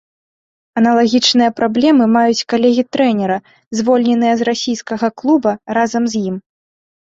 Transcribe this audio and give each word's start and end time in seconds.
Аналагічныя 0.79 1.49
праблемы 1.59 2.03
маюць 2.15 2.45
калегі 2.53 2.83
трэнера, 2.97 3.37
звольненыя 3.81 4.33
з 4.41 4.49
расійскага 4.51 5.07
клуба 5.23 5.51
разам 5.79 6.03
з 6.17 6.25
ім. 6.33 6.43